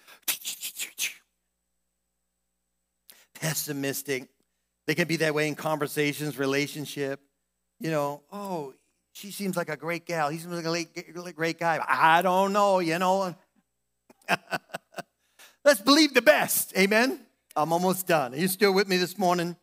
[3.44, 4.28] pessimistic.
[4.86, 7.20] They can be that way in conversations, relationship.
[7.78, 8.72] You know, oh,
[9.12, 10.30] she seems like a great gal.
[10.30, 11.84] He seems like a great guy.
[11.86, 13.34] I don't know, you know.
[15.64, 16.76] Let's believe the best.
[16.76, 17.20] Amen.
[17.54, 18.32] I'm almost done.
[18.34, 19.56] Are you still with me this morning?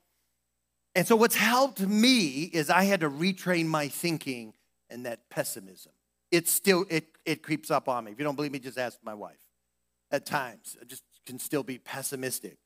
[0.96, 4.54] And so, what's helped me is I had to retrain my thinking
[4.90, 5.94] and that pessimism.
[6.32, 8.12] It still it it creeps up on me.
[8.12, 9.40] If you don't believe me, just ask my wife.
[10.12, 12.58] At times, I just can still be pessimistic.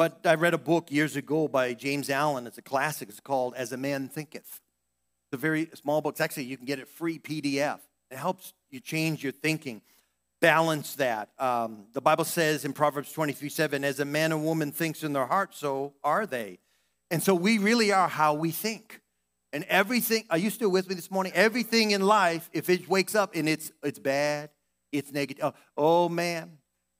[0.00, 2.46] But I read a book years ago by James Allen.
[2.46, 3.10] It's a classic.
[3.10, 4.46] It's called As a Man Thinketh.
[4.46, 6.14] It's a very small book.
[6.14, 7.80] It's actually, you can get it free PDF.
[8.10, 9.82] It helps you change your thinking,
[10.40, 11.28] balance that.
[11.38, 15.12] Um, the Bible says in Proverbs 23 7, as a man and woman thinks in
[15.12, 16.60] their heart, so are they.
[17.10, 19.02] And so we really are how we think.
[19.52, 21.32] And everything, are you still with me this morning?
[21.34, 24.48] Everything in life, if it wakes up and it's it's bad,
[24.92, 25.44] it's negative.
[25.44, 26.52] Oh, oh man,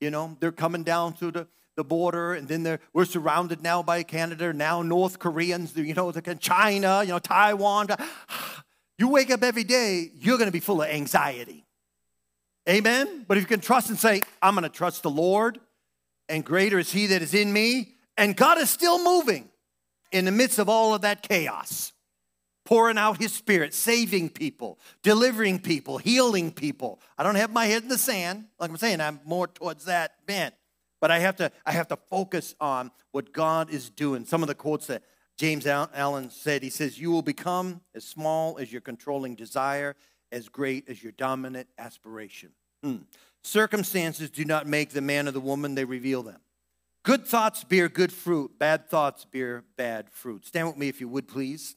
[0.02, 1.48] you know, they're coming down to the
[1.80, 7.02] the border, and then we're surrounded now by Canada, now North Koreans, you know, China,
[7.02, 7.88] you know, Taiwan.
[8.98, 11.64] You wake up every day, you're going to be full of anxiety.
[12.68, 13.24] Amen?
[13.26, 15.58] But if you can trust and say, I'm going to trust the Lord,
[16.28, 19.48] and greater is He that is in me, and God is still moving
[20.12, 21.94] in the midst of all of that chaos,
[22.66, 27.00] pouring out His Spirit, saving people, delivering people, healing people.
[27.16, 28.48] I don't have my head in the sand.
[28.58, 30.54] Like I'm saying, I'm more towards that bent.
[31.00, 34.24] But I have to, I have to focus on what God is doing.
[34.24, 35.02] Some of the quotes that
[35.38, 39.96] James Allen said, he says, You will become as small as your controlling desire,
[40.30, 42.50] as great as your dominant aspiration.
[42.82, 42.96] Hmm.
[43.42, 46.40] Circumstances do not make the man or the woman, they reveal them.
[47.02, 50.44] Good thoughts bear good fruit, bad thoughts bear bad fruit.
[50.44, 51.76] Stand with me if you would, please.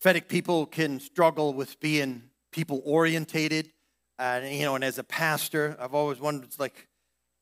[0.00, 2.22] Prophetic people can struggle with being
[2.52, 3.72] people orientated.
[4.18, 6.86] Uh, you know, and as a pastor, I've always wondered, it's like,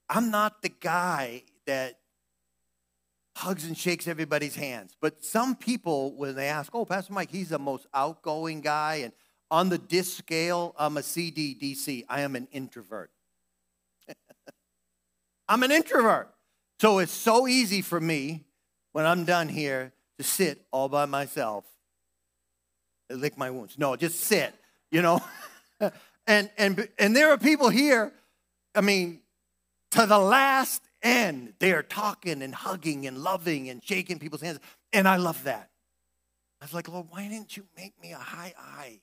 [0.09, 1.99] I'm not the guy that
[3.37, 4.97] hugs and shakes everybody's hands.
[5.01, 8.97] But some people, when they ask, oh, Pastor Mike, he's the most outgoing guy.
[8.97, 9.13] And
[9.51, 12.05] on the DISC scale, I'm a CDDC.
[12.09, 13.11] I am an introvert.
[15.49, 16.33] I'm an introvert.
[16.81, 18.45] So it's so easy for me
[18.93, 21.65] when I'm done here to sit all by myself
[23.09, 23.79] and lick my wounds.
[23.79, 24.55] No, just sit
[24.91, 25.21] you know?
[26.27, 28.13] and, and, and there are people here,
[28.75, 29.21] I mean,
[29.93, 34.61] to the last end, they are talking and hugging and loving and shaking people's hands.
[34.93, 35.71] And I love that.
[36.61, 39.01] I was like, Lord, why didn't you make me a high I?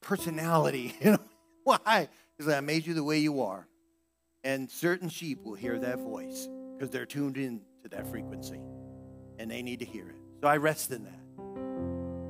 [0.00, 0.94] personality.
[1.00, 1.18] You know
[1.64, 2.08] why?
[2.36, 3.66] Because I made you the way you are,
[4.42, 8.60] and certain sheep will hear that voice because they're tuned in to that frequency,
[9.38, 10.16] and they need to hear it.
[10.40, 11.17] So I rest in that.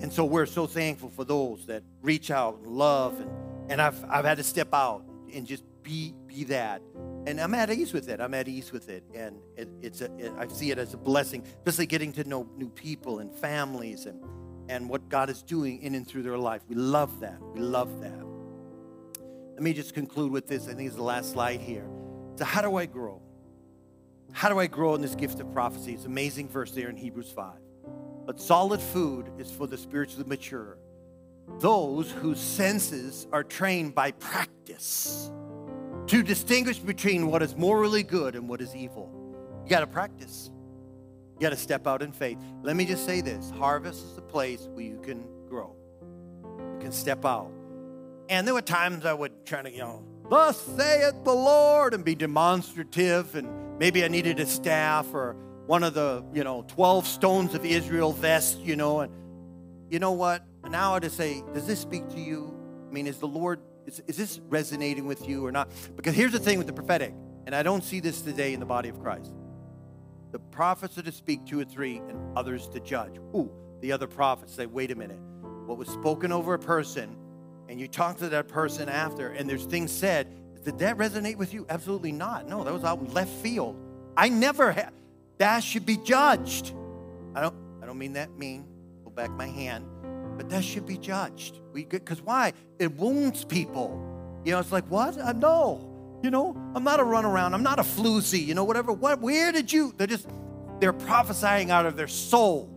[0.01, 3.31] And so we're so thankful for those that reach out and love, and
[3.71, 6.83] and I've I've had to step out and just be be that
[7.29, 8.21] and I'm at ease with it.
[8.21, 10.97] I'm at ease with it, and it, it's a, it, I see it as a
[10.97, 14.25] blessing, especially getting to know new people and families and
[14.71, 16.63] and what God is doing in and through their life.
[16.69, 17.39] We love that.
[17.55, 18.25] We love that.
[19.55, 20.69] Let me just conclude with this.
[20.69, 21.87] I think it's the last slide here.
[22.37, 23.21] So, how do I grow?
[24.33, 25.93] How do I grow in this gift of prophecy?
[25.93, 27.53] It's an amazing verse there in Hebrews 5.
[28.29, 30.77] But solid food is for the spiritually mature,
[31.61, 35.31] those whose senses are trained by practice
[36.09, 39.11] to distinguish between what is morally good and what is evil.
[39.65, 40.51] You got to practice.
[41.37, 42.37] You got to step out in faith.
[42.63, 45.75] Let me just say this Harvest is a place where you can grow,
[46.75, 47.51] you can step out.
[48.29, 52.05] And there were times I would try to, you know, thus saith the Lord, and
[52.05, 55.35] be demonstrative, and maybe I needed a staff or
[55.69, 59.13] one of the, you know, 12 stones of Israel vest, you know, and
[59.91, 60.43] you know what?
[60.71, 62.59] Now I just say, does this speak to you?
[62.89, 65.71] I mean, is the Lord is, is this resonating with you or not?
[65.95, 67.13] Because here's the thing with the prophetic,
[67.45, 69.31] and I don't see this today in the body of Christ.
[70.33, 73.19] The prophets are to speak two or three, and others to judge.
[73.37, 73.51] Ooh,
[73.83, 75.21] the other prophets say, wait a minute.
[75.67, 77.15] What was spoken over a person,
[77.69, 81.53] and you talk to that person after, and there's things said, did that resonate with
[81.53, 81.67] you?
[81.69, 82.49] Absolutely not.
[82.49, 83.77] No, that was out left field.
[84.17, 84.93] I never had.
[85.39, 86.75] That should be judged.
[87.35, 87.55] I don't.
[87.83, 88.67] I don't mean that mean.
[89.03, 89.87] Pull back my hand
[90.39, 91.61] but that should be judged.
[91.73, 92.55] We because why?
[92.79, 94.01] It wounds people.
[94.45, 95.19] You know, it's like what?
[95.19, 95.85] Uh, no.
[96.23, 97.53] You know, I'm not a runaround.
[97.53, 98.47] I'm not a floozy.
[98.47, 98.93] You know, whatever.
[98.93, 99.21] What?
[99.21, 99.93] Where did you?
[99.97, 100.29] They're just
[100.79, 102.71] they're prophesying out of their soul.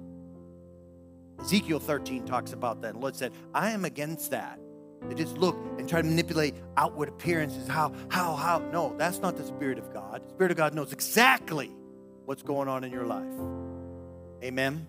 [1.39, 2.93] Ezekiel 13 talks about that.
[2.93, 4.59] The Lord said, I am against that.
[5.07, 7.67] They just look and try to manipulate outward appearances.
[7.67, 8.59] How, how, how?
[8.71, 10.23] No, that's not the Spirit of God.
[10.23, 11.71] The Spirit of God knows exactly
[12.25, 13.33] what's going on in your life.
[14.43, 14.87] Amen.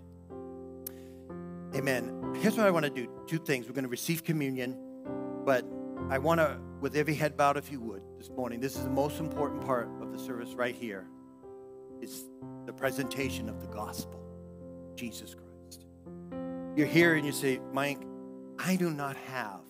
[1.75, 2.35] Amen.
[2.41, 3.67] Here's what I want to do two things.
[3.67, 4.77] We're going to receive communion,
[5.45, 5.65] but
[6.11, 8.91] I want to, with every head bowed, if you would, this morning, this is the
[8.91, 11.07] most important part of the service right here.
[12.01, 12.25] It's
[12.67, 14.21] the presentation of the gospel,
[14.97, 15.87] Jesus Christ.
[16.77, 18.03] You're here and you say, Mike,
[18.59, 19.61] I do not have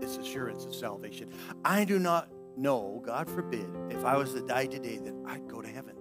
[0.00, 1.32] this assurance of salvation.
[1.64, 5.60] I do not know, God forbid, if I was to die today, that I'd go
[5.60, 5.96] to heaven.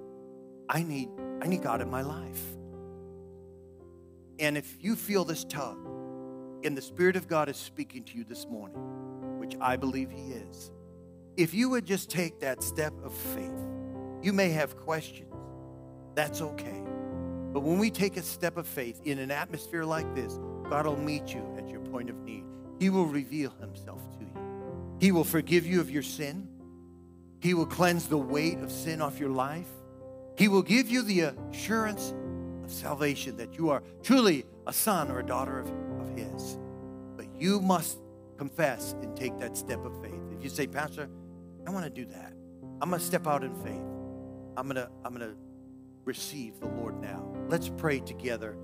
[0.69, 1.09] I need,
[1.41, 2.41] I need God in my life.
[4.37, 5.77] And if you feel this tug,
[6.63, 8.77] and the Spirit of God is speaking to you this morning,
[9.39, 10.71] which I believe He is,
[11.37, 13.65] if you would just take that step of faith,
[14.21, 15.33] you may have questions.
[16.15, 16.83] That's okay.
[17.53, 20.37] But when we take a step of faith in an atmosphere like this,
[20.69, 22.43] God will meet you at your point of need.
[22.79, 24.97] He will reveal Himself to you.
[24.99, 26.47] He will forgive you of your sin.
[27.39, 29.67] He will cleanse the weight of sin off your life.
[30.39, 32.13] He will give you the assurance
[32.63, 35.67] of salvation, that you are truly a son or a daughter of,
[35.99, 36.57] of His.
[37.17, 37.99] But you must
[38.37, 40.21] confess and take that step of faith.
[40.31, 41.09] If you say, Pastor,
[41.67, 42.31] I want to do that,
[42.81, 43.83] I'm going to step out in faith.
[44.55, 45.35] I'm going to, I'm going to
[46.05, 47.35] receive the Lord now.
[47.49, 48.55] Let's pray together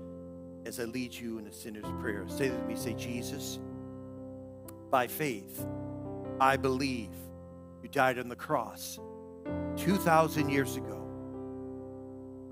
[0.64, 2.24] as I lead you in a sinner's prayer.
[2.26, 3.58] Say with me, say, Jesus,
[4.90, 5.66] by faith,
[6.40, 7.10] I believe
[7.82, 8.98] you died on the cross
[9.76, 11.05] 2,000 years ago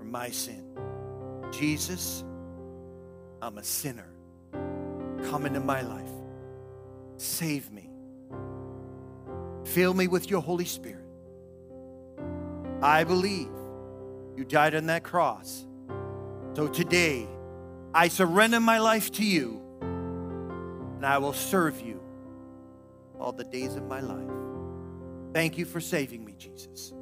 [0.05, 0.63] for my sin.
[1.51, 2.23] Jesus,
[3.41, 4.09] I'm a sinner.
[5.29, 6.11] Come into my life.
[7.17, 7.89] Save me.
[9.65, 11.05] Fill me with your Holy Spirit.
[12.81, 13.49] I believe
[14.35, 15.65] you died on that cross.
[16.53, 17.27] So today,
[17.93, 22.01] I surrender my life to you and I will serve you
[23.19, 24.29] all the days of my life.
[25.33, 26.93] Thank you for saving me, Jesus.